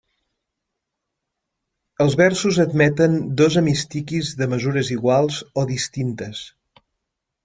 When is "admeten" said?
2.63-3.17